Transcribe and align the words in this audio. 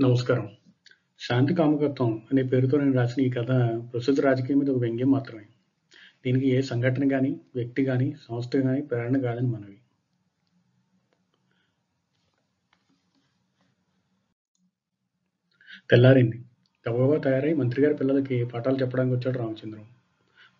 నమస్కారం. 0.00 0.46
'శాంతి 1.20 1.54
కామకత్వం 1.54 2.22
అనే 2.30 2.42
పేరుతో 2.42 2.78
నేను 2.78 2.92
రాసిన 2.92 3.20
ఈ 3.24 3.30
కథ 3.30 3.50
ప్రస్తుత 3.90 4.20
రాజకీయం 4.20 4.58
మీద 4.58 4.70
ఒక 4.70 4.80
వ్యంగ్యం 4.80 5.10
మాత్రమే. 5.10 5.44
దీనికి 6.24 6.46
ఏ 6.48 6.60
సంఘటన 6.62 7.08
కానీ 7.08 7.32
వ్యక్తి 7.54 7.82
గాని, 7.82 8.14
సంస్థ 8.28 8.52
కానీ 8.62 8.82
ప్రేరణ 8.82 9.22
కాదని 9.22 9.48
మనవి. 9.48 9.76
తెల్లారింది. 15.90 16.38
గబగబా 16.86 17.16
తయారై 17.18 17.52
మంత్రిగారి 17.54 17.94
పిల్లలకి 17.94 18.44
పాఠాలు 18.44 18.76
చెప్పడానికి 18.76 19.14
వచ్చాడు 19.14 19.38
రామచంద్రం. 19.38 19.84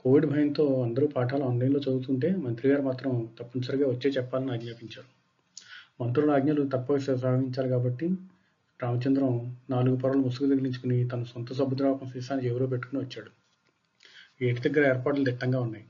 కోవిడ్ 0.04 0.26
భయంతో 0.26 0.66
అందరూ 0.82 1.06
పాఠాలు 1.08 1.44
ఆన్లైన్లో 1.44 1.80
చదువుతుంటే 1.80 2.30
మంత్రిగారు 2.44 2.82
మాత్రం 2.82 3.12
తప్పనిసరిగా 3.38 3.88
వచ్చే 3.88 4.10
చెప్పాలని 4.10 4.52
ఆజ్ఞాపించారు. 4.52 5.08
మంత్రుల 6.00 6.30
ఆజ్ఞలు 6.30 6.62
తప్పక 6.68 6.98
సాగించాలి 7.22 7.68
కాబట్టి 7.68 8.06
రామచంద్రం 8.82 9.56
నాలుగు 9.70 9.96
పొరలు 9.96 10.18
ముసుగు 10.18 10.54
తగిలించుకుని 10.54 11.08
తన 11.08 11.22
సొంత 11.22 11.52
సముద్రాపం 11.52 12.08
సీసాన్ని 12.10 12.46
ఎవరో 12.46 12.66
పెట్టుకుని 12.66 13.02
వచ్చాడు. 13.02 13.30
ఏటి 14.44 14.68
దగ్గర 14.68 14.96
ఏర్పాట్లు 14.96 15.24
దిట్టంగా 15.24 15.60
ఉన్నాయి. 15.60 15.84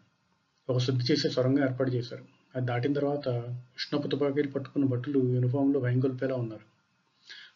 ఒక 0.69 0.79
శుద్ధి 0.79 1.05
చేసే 1.13 1.29
సొరంగం 1.29 1.63
ఏర్పాటు 1.65 1.91
చేశారు. 1.91 2.25
అది 2.57 2.67
దాటిన 2.67 2.93
తర్వాత 2.93 3.29
ఉష్ణపు 3.79 4.09
తుపాకీలు 4.09 4.49
పట్టుకున్న 4.49 4.87
భటులు 4.87 5.19
యూనిఫామ్లో 5.35 5.81
భయంగొల్పేలా 5.81 6.35
ఉన్నారు. 6.35 6.67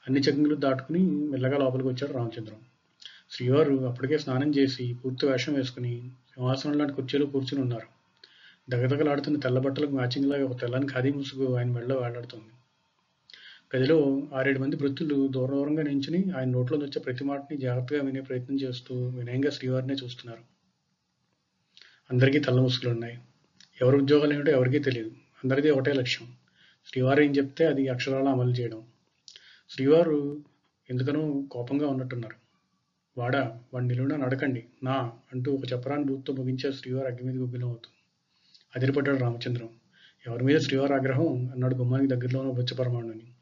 అన్ని 0.06 0.20
చెకింగ్లు 0.20 0.55
దాటుకుని 0.55 1.02
మెల్లగా 1.05 1.59
లోపలికి 1.59 1.89
వచ్చాడు 1.89 2.12
రామచంద్రం. 2.12 2.61
శ్రీవారు 3.30 3.75
అప్పటికే 3.75 4.19
స్నానం 4.19 4.51
చేసి 4.51 4.97
పూర్తి 5.05 5.27
వేషం 5.27 5.55
వేసుకుని 5.55 6.11
సింహాసనం 6.34 6.78
లాంటి 6.78 6.92
కుర్చీలో 6.92 7.27
కూర్చుని 7.27 7.62
ఉన్నారు. 7.62 7.89
దగదగలాడుతున్న 8.70 9.39
తెల్ల 9.39 9.59
బట్టలకు 9.59 9.91
మ్యాచింగ్ 9.91 10.30
లాగా 10.30 10.45
ఒక 10.45 10.61
తెల్లని 10.61 10.87
ఖాదీ 10.87 11.12
ముసుగు 11.12 11.56
ఆయన 11.56 11.70
మెడలో 11.70 11.97
వేలాడుతుంది 11.97 12.51
గదిలో 13.77 14.23
ఆరేడు 14.34 14.59
మంది 14.59 14.77
భృత్యులు 14.77 15.28
దూర 15.28 15.50
దూరంగా 15.50 15.82
నించుని 15.82 16.30
ఆయన 16.36 16.48
నోట్లో 16.48 16.78
వచ్చే 16.78 17.00
ప్రతి 17.00 17.24
మాటని 17.24 17.56
జాగ్రత్తగా 17.56 18.00
వినే 18.02 18.20
ప్రయత్నం 18.20 18.56
చేస్తూ 18.56 19.08
వినయంగా 19.08 19.50
శ్రీవారినే 19.50 19.94
చూస్తున్నారు. 19.94 20.42
అందరికీ 22.11 22.39
తల్లముసుగులు 22.39 22.91
ఉన్నాయి 22.91 23.19
ఎవరి 23.83 23.97
ఉద్యోగాలేమిటో 23.97 24.52
ఎవరికీ 24.52 24.78
తెలియదు. 24.78 25.11
అందరిది 25.44 25.70
ఒకటే 25.70 25.92
లక్ష్యం. 25.92 26.28
శ్రీవారు 26.86 27.22
ఏం 27.22 27.30
చెప్తే 27.30 27.66
అది 27.66 27.89
అక్షరాల 27.89 28.28
అమలు 28.28 28.50
చేయడం. 28.50 28.83
శ్రీవారు 29.70 30.44
ఎందుకనో 30.91 31.42
కోపంగా 31.50 31.89
ఉన్నట్టున్నారు. 31.89 32.36
వాడా 33.19 33.61
వాడి 33.74 33.86
నిలువున 33.86 34.17
నడకండి 34.17 34.64
నా 34.83 35.12
అంటూ 35.34 35.52
ఒక 35.52 35.72
చప్పరాన్ని 35.72 36.06
బూత్తో 36.06 36.33
ముగించే 36.33 36.72
శ్రీవారు 36.72 37.06
అగ్గి 37.06 37.24
మీద 37.24 37.36
గుగ్గిలం 37.36 37.69
అవుతుంది 37.69 38.00
అదిరిపడ్డాడు 38.77 39.17
రామచంద్రం. 39.17 39.69
ఎవరి 40.27 40.44
మీద 40.44 40.61
శ్రీవారి 40.61 40.94
ఆగ్రహం 40.94 41.50
అన్నాడు 41.55 41.74
గుమ్మానికి 41.74 42.14
దగ్గరలో 42.14 42.41
ఉన్న 42.41 42.52
బుచ్చపరమాణుని. 42.52 43.33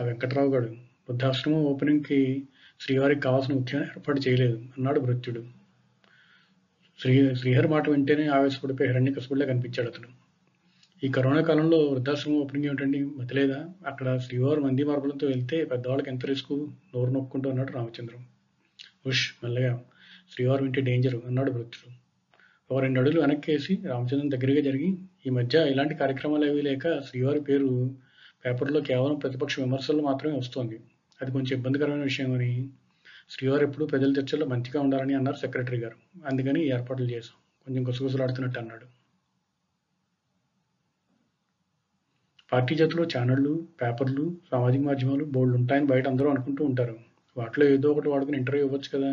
ఆ 0.00 0.04
వెంకట్రావు 0.04 0.50
గారు 0.50 0.68
వృద్ధాశ్రమం 1.08 1.64
ఓపెనింగ్కి 1.64 2.46
శ్రీవారికి 2.80 3.20
కావాల్సిన 3.20 3.54
ముఖ్యమైన 3.54 3.86
ఏర్పాటు 3.86 4.20
చేయలేదు 4.20 4.56
అన్నాడు 4.56 5.00
భృత్యుడు. 5.00 5.42
శ్రీ 7.00 7.36
శ్రీహరి 7.36 7.68
మాట 7.68 7.90
వింటేనే 7.90 8.26
ఆవేశపడిపోయి 8.26 8.90
హిరణ్యకశిపుడిలా 8.90 9.46
కనిపించాడు 9.46 9.88
అతడు. 9.88 10.08
ఈ 11.06 11.08
కరోనా 11.08 11.42
కాలంలో 11.42 11.78
వృద్ధాశ్రమం 11.78 12.38
ఓపెనింగ్ 12.38 12.66
ఏమిటండి 12.66 13.04
మతిలేదా 13.04 13.68
అక్కడ 13.86 14.18
శ్రీవారు 14.18 14.60
మంది 14.60 14.84
మార్పులతో 14.84 15.26
వెళ్తే 15.26 15.64
పెద్దవాళ్ళకి 15.64 16.10
ఎంత 16.10 16.26
రిస్కు 16.26 16.72
నోరు 16.94 17.10
నొక్కుంటూ 17.10 17.50
అన్నాడు 17.50 17.72
రామచంద్రం. 17.72 18.26
ఉష్ 19.06 19.34
మెల్లగా 19.44 19.82
శ్రీవారు 20.32 20.62
వింటే 20.62 20.80
డేంజర్ 20.80 21.14
అన్నాడు 21.26 21.50
భృత్యుడు. 21.50 21.94
ఒక 22.70 22.80
రెండు 22.80 23.00
అడుగులు 23.00 23.20
వెనక్కి 23.20 23.52
వేసి 23.52 23.78
రామచంద్రం 23.86 24.30
దగ్గరగా 24.30 24.60
జరిగి 24.60 24.96
ఈ 25.26 25.30
మధ్య 25.30 25.66
ఇలాంటి 25.70 25.94
కార్యక్రమాలు 25.94 26.50
అవి 26.50 26.62
లేక 26.62 27.00
శ్రీవారి 27.00 27.40
పేరు 27.40 27.68
పేపర్లో 28.46 28.80
కేవలం 28.80 29.14
ప్రతిపక్ష 29.14 29.60
విమర్శలు 29.60 30.02
మాత్రమే 30.02 30.36
వస్తోంది. 30.38 30.80
అది 31.22 31.32
కొంచెం 31.32 31.56
ఇబ్బందికరమైన 31.56 32.02
విషయమని 32.02 32.68
శ్రీవారు 33.30 33.66
ఎప్పుడూ 33.66 33.86
ప్రజల 33.86 34.10
చర్చల్లో 34.12 34.46
మంచిగా 34.46 34.80
ఉండాలని 34.80 35.14
అన్నారు 35.14 35.36
సెక్రటరీ 35.36 35.78
గారు. 35.78 36.26
అందుకని 36.26 36.64
ఈ 36.64 36.70
ఏర్పాట్లు 36.70 37.06
చేశాం 37.06 37.36
కొంచెం 37.66 37.88
గుసగుసలాడుతున్నట్టు 37.88 38.58
అన్నాడు. 38.58 38.86
పార్టీ 42.52 42.74
చేతిలో 42.74 43.04
ఛానళ్ళు 43.04 43.66
పేపర్లు, 43.82 44.36
సామాజిక 44.50 44.80
మాధ్యమాలు 44.80 45.24
బోర్డులు 45.24 45.58
ఉంటాయని 45.58 45.86
బయట 45.86 46.08
అందరూ 46.08 46.30
అనుకుంటూ 46.30 46.64
ఉంటారు. 46.64 46.98
వాటిలో 47.36 47.66
ఏదో 47.66 47.90
ఒకటి 47.90 48.08
వాడుకుని 48.08 48.38
ఇంటర్వ్యూ 48.38 48.66
ఇవ్వచ్చు 48.66 48.98
కదా. 48.98 49.10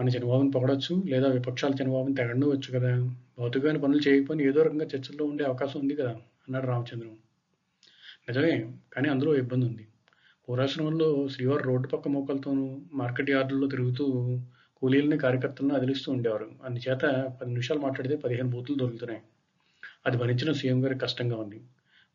మన 0.00 0.08
చంద్రబాబుని 0.08 0.50
పొగడొచ్చు 0.50 1.02
లేదా 1.06 1.28
విపక్షాల 1.28 1.70
చంద్రబాబుని 1.70 2.14
తెగడవచ్చు 2.14 2.78
కదా. 2.78 3.12
భౌతికమైన 3.38 3.76
పనులు 3.76 4.08
చేయకపోయినా 4.08 4.44
ఏదో 4.44 4.62
రకంగా 4.62 4.84
చర్చల్లో 4.84 5.24
ఉండే 5.24 5.44
అవకాశం 5.44 5.80
ఉంది 5.80 5.96
కదా 5.96 6.10
అన్నాడు 6.10 6.66
రామచంద్రం. 6.66 7.16
నిజమే 8.28 8.72
కానీ 8.92 9.08
అందులో 9.08 9.36
ఇబ్బంది 9.36 9.66
ఉంది. 9.66 9.86
పూర్వాశ్రమంలో 10.48 11.28
శ్రీవారు 11.28 11.62
రోడ్డు 11.62 11.88
పక్క 11.88 12.08
మోకాలతోనూ 12.08 12.80
మార్కెట్ 12.94 13.30
యార్డుల్లో 13.30 13.66
తిరుగుతూ 13.68 14.04
కూలీలని 14.82 15.18
కార్యకర్తలను 15.18 15.74
అదిలిస్తూ 15.74 16.12
ఉండేవారు. 16.12 16.50
అందుచేత 16.64 17.04
పది 17.40 17.50
నిమిషాలు 17.50 17.78
మాట్లాడితే 17.78 18.16
పదిహేను 18.16 18.50
బూతులు 18.50 18.78
దొరుకుతున్నాయి. 18.78 19.22
అది 20.06 20.16
భరించడం 20.16 20.54
సీఎం 20.54 20.84
గారికి 20.84 21.00
కష్టంగా 21.00 21.36
ఉంది. 21.36 21.60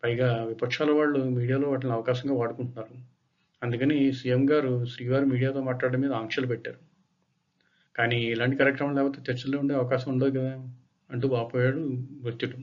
పైగా 0.04 0.44
విపక్షాల 0.44 0.92
వాళ్ళు 0.92 1.20
మీడియాలో 1.20 1.70
వాటిని 1.70 1.94
అవకాశంగా 1.94 2.36
వాడుకుంటున్నారు. 2.36 2.96
అందుకని 3.64 4.14
సీఎం 4.14 4.52
గారు 4.52 4.86
శ్రీవారు 4.86 5.26
మీడియాతో 5.26 5.64
మాట్లాడడం 5.64 6.02
మీద 6.02 6.12
ఆంక్షలు 6.12 6.48
పెట్టారు. 6.48 6.80
కానీ 7.96 8.20
ఇలాంటి 8.26 8.56
కార్యక్రమాలు 8.58 8.98
లేకపోతే 8.98 9.32
చర్చల్లో 9.32 9.60
ఉండే 9.60 9.76
అవకాశం 9.76 10.12
ఉండదు 10.12 10.40
కదా 10.40 10.54
అంటూ 11.10 11.28
వాపోయాడు 11.28 11.80
భృత్యుడు. 12.24 12.58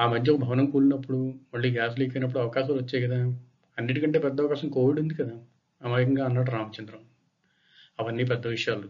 ఆ 0.00 0.06
మధ్య 0.06 0.32
ఒక 0.32 0.40
భవనం 0.40 0.66
కూలినప్పుడు 0.66 1.34
మళ్ళీ 1.54 1.70
గ్యాస్ 1.70 1.98
లీక్ 1.98 2.16
అయినప్పుడు 2.16 2.38
అవకాశాలు 2.38 2.72
వచ్చాయి 2.72 3.06
కదా. 3.06 3.16
అన్నిటికంటే 3.78 4.18
పెద్ద 4.18 4.40
అవకాశం 4.40 4.68
కోవిడ్ 4.68 5.00
ఉంది 5.00 5.14
కదా 5.14 5.30
అమాయకంగా 5.82 6.24
అన్నాడు 6.24 6.50
రామచంద్రం. 6.50 6.98
అవన్నీ 8.00 8.24
పెద్ద 8.24 8.46
విషయాలు. 8.46 8.88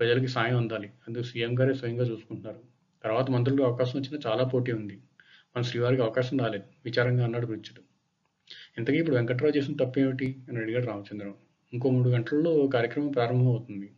ప్రజలకి 0.00 0.28
సాయం 0.28 0.56
అందాలి. 0.56 0.90
అందుకు 1.08 1.22
సీఎం 1.22 1.60
గారే 1.60 1.74
స్వయంగా 1.74 2.04
చూసుకుంటున్నారు. 2.04 2.58
తర్వాత 3.04 3.30
మంత్రులకు 3.30 3.62
అవకాశం 3.62 4.00
వచ్చిన 4.00 4.20
చాలా 4.26 4.44
పోటీ 4.44 4.72
ఉంది. 4.72 4.98
మన 5.56 5.62
శ్రీవారికి 5.62 6.02
అవకాశం 6.02 6.38
రాలేదు 6.38 6.64
విచారంగా 6.84 7.24
అన్నాడు 7.24 7.46
భృత్యుడు. 7.46 7.82
ఇంతకీ 8.78 8.96
ఇప్పుడు 8.96 9.16
వెంకట్రావు 9.16 9.56
చేసిన 9.56 9.74
తప్పేమిటి 9.76 10.36
అని 10.48 10.58
అడిగాడు 10.58 10.86
రామచంద్రం. 10.86 11.34
ఇంకో 11.72 11.90
మూడు 11.90 12.08
గంటల్లో 12.08 12.66
కార్యక్రమం 12.66 13.08
ప్రారంభం 13.08 13.48
అవుతుంది. 13.48 13.92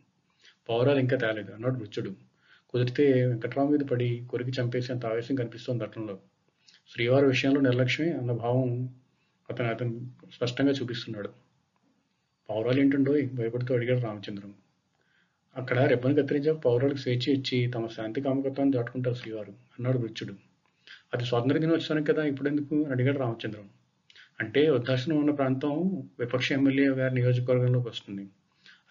పౌరాలు 0.69 0.99
ఇంకా 0.99 1.17
తేలేదు 1.17 1.51
అన్నాడు 1.51 1.73
భృత్యుడు. 1.73 2.30
కుదిరితే 2.73 3.27
వెంకట్రావు 3.27 3.69
మీద 3.69 3.79
పడి 3.79 4.27
కొరికి 4.29 4.51
చంపేసేంత 4.51 5.05
ఆవేశం 5.05 5.35
కనిపిస్తోంది 5.35 5.83
అతనిలో. 5.83 6.19
శ్రీవారి 6.91 7.25
విషయంలో 7.25 7.61
నిర్లక్ష్యమే 7.61 8.11
అన్న 8.11 8.31
భావం 8.31 8.69
అతను 9.49 9.67
అతను 9.67 10.11
స్పష్టంగా 10.33 10.71
చూపిస్తున్నాడు. 10.71 11.29
పౌరాలు 12.49 12.79
ఏంటండో 12.81 13.11
భయపడుతూ 13.33 13.75
అడిగాడు 13.75 13.99
రామచంద్రం. 13.99 14.53
అక్కడ 15.55 15.79
రెబ్బను 15.79 16.15
కత్తిరించాక 16.15 16.57
పౌరాలకు 16.57 16.97
స్వేచ్ఛ 16.97 17.33
ఇచ్చి 17.33 17.67
తమ 17.67 17.87
శాంతి 17.87 18.21
కామకత్వాన్ని 18.21 18.77
దాటుకుంటారు 18.77 19.15
శ్రీవారు 19.15 19.51
అన్నాడు 19.51 19.97
వృచ్చుడు 19.97 20.33
అది 21.13 21.25
స్వాతంత్ర 21.25 21.57
దినోత్సవానికి 21.57 22.13
కదా 22.13 22.23
ఇప్పుడెందుకు 22.23 22.85
అడిగాడు 22.91 23.19
రామచంద్రం. 23.19 23.69
అంటే 24.39 24.69
వృద్ధాశ్రమం 24.69 25.19
ఉన్న 25.19 25.31
ప్రాంతం 25.31 25.73
విపక్ష 26.19 26.51
ఎమ్మెల్యే 26.51 26.89
గారి 26.89 27.13
నియోజకవర్గంలోకి 27.13 27.89
వస్తుంది. 27.89 28.25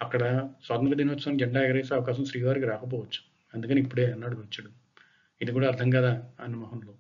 అక్కడ 0.01 0.23
స్వాతంత్ర 0.65 0.97
దినోత్సవం 0.97 1.37
జెండా 1.37 1.65
ఎగరేసే 1.65 1.95
అవకాశం 1.95 2.25
శ్రీవారికి 2.25 2.67
రాకపోవచ్చు. 2.67 3.21
అందుకని 3.55 3.81
ఇప్పుడే 3.81 4.13
అన్నాడు 4.13 4.37
వచ్చాడు 4.37 4.71
ఇది 5.41 5.53
కూడా 5.53 5.69
అర్థం 5.69 5.91
కదా 5.91 6.13
అన్న 6.41 6.55
మొహంలో. 6.57 6.95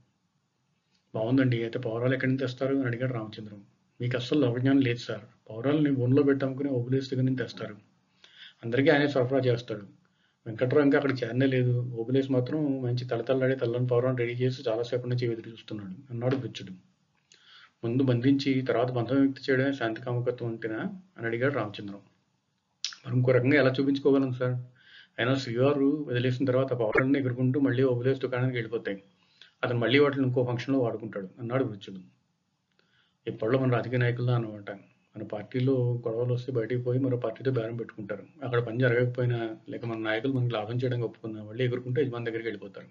బాగుందండి 1.14 1.62
అయితే 1.62 1.78
పౌరాలు 1.78 2.14
ఎక్కడి 2.14 2.30
నుంచి 2.32 2.44
తెస్తారు 2.44 2.74
అని 2.76 2.86
అడిగాడు 2.86 3.12
రామచంద్రం. 3.12 3.60
మీకు 4.00 4.16
అస్సలు 4.16 4.40
లోకజ్ఞానం 4.40 4.80
లేదు 4.80 4.98
సార్. 4.98 5.24
పౌరాలని 5.50 5.90
బోన్లో 5.90 6.22
పెట్టాముకుని 6.22 6.68
ఓబులేస్ 6.68 7.10
దగ్గర 7.10 7.24
నుంచి 7.24 7.38
తెస్తారు. 7.38 7.76
అందరికీ 8.64 8.90
ఆయనే 8.90 9.08
సరఫరా 9.08 9.38
చేస్తాడు. 9.38 9.86
వెంకట్రావు 10.46 10.84
ఇంకా 10.84 10.98
అక్కడ 10.98 11.12
చేరనే 11.12 11.46
లేదు. 11.46 11.92
ఓబులేస్ 11.92 12.30
మాత్రం 12.30 12.82
మంచి 12.82 13.04
తళతళలాడే 13.04 13.54
తల్లని 13.54 13.86
పౌరాన్ని 13.86 14.20
రెడీ 14.22 14.34
చేసి 14.42 14.62
చాలాసేపు 14.68 15.06
నుంచి 15.06 15.26
ఎదురు 15.26 15.48
చూస్తున్నాడు 15.48 15.96
అన్నాడు 16.10 16.36
బుచ్చుడు 16.36 16.72
ముందు 17.84 18.02
బంధించి 18.02 18.62
తర్వాత 18.62 18.90
బంధం 18.90 19.16
వ్యక్తి 19.16 19.42
చేయడమే 19.44 19.72
శాంతి 19.72 20.00
కామకత్వం 20.02 20.48
అంటేనా 20.48 20.80
అని 21.18 21.26
అడిగాడు 21.26 21.54
రామచంద్రం. 21.54 22.00
మరి 23.06 23.16
ఇంకో 23.16 23.32
రకంగా 23.32 23.56
ఎలా 23.56 23.70
చూపించుకోగలం 23.80 24.32
సార్. 24.32 24.56
అయినా 25.20 25.34
శ్రీవారు 25.34 26.06
వదిలేసిన 26.08 26.44
తర్వాత 26.44 26.72
పౌరాలని 26.72 27.18
ఎగురుకుంటూ 27.18 27.60
మళ్ళీ 27.60 27.82
ఓబులేసు 27.82 28.20
దుకాణానికి 28.20 28.56
వెళ్ళిపోతాయి. 28.56 29.02
అతను 29.64 29.78
మళ్ళీ 29.78 29.98
వాటిని 29.98 30.26
ఇంకో 30.26 30.44
ఫంక్షన్లో 30.44 30.80
వాడుకుంటాడు 30.80 31.28
అన్నాడు 31.38 31.64
భృత్యుడు. 31.64 32.00
ఇప్పట్లో 33.26 33.58
మన 33.58 33.72
రాజకీయ 33.72 33.98
నాయకులు 33.98 34.30
అనమాట 34.30 34.70
మన 35.16 35.22
పార్టీలో 35.22 36.02
గొడవలు 36.08 36.34
వస్తే 36.34 36.52
బయటికి 36.52 36.82
పోయి 36.82 37.00
మరో 37.00 37.16
పార్టీతో 37.16 37.50
బేరం 37.50 37.76
పెట్టుకుంటారు. 37.76 38.22
అక్కడ 38.44 38.60
పని 38.60 38.78
జరగకపోయినా 38.78 39.56
లేక 39.68 39.84
మన 39.84 39.98
నాయకులు 39.98 40.32
మనకి 40.32 40.54
లాభం 40.54 40.74
చేయడానికి 40.74 41.08
ఒప్పుకున్నా 41.08 41.44
మళ్ళీ 41.44 41.64
ఎగురుకుంటే 41.64 42.02
యజమాని 42.02 42.24
దగ్గరికి 42.24 42.46
వెళ్ళిపోతారు. 42.46 42.86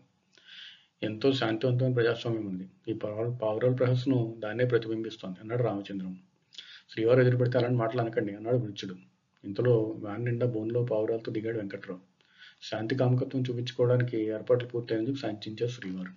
ఎంతో 1.04 1.32
శాంతివంతమైన 1.32 1.94
ప్రజాస్వామ్యం 1.94 2.46
ఉంది. 2.46 2.68
ఈ 2.88 2.94
పావురాల 2.94 3.74
ప్రహసనం 3.74 4.36
దాన్నే 4.40 4.66
ప్రతిబింబిస్తోంది 4.66 5.40
అన్నాడు 5.42 5.64
రామచంద్రం. 5.64 6.18
శ్రీవారు 6.90 7.22
ఎదురుపడితే 7.22 7.58
అలాంటి 7.58 7.78
మాటలు 7.78 8.02
అనకండి 8.02 8.36
అన్నాడు 8.36 8.58
భృత్యుడు. 8.58 8.96
ఇంతలో 9.46 9.80
వ్యాన్ 9.82 10.26
నిండా 10.26 10.46
బోన్లో 10.46 10.84
పావురాలతో 10.84 11.32
దిగాడు 11.32 11.58
వెంకట్రావు. 11.58 12.09
శాంతి 12.62 12.96
కామకత్వం 12.96 13.42
చూపించుకోవడానికి 13.42 14.18
ఏర్పాట్లు 14.28 14.68
పూర్తయ్యేందుకు 14.68 15.18
శాంతించారు 15.18 15.72
శ్రీవారు. 15.72 16.12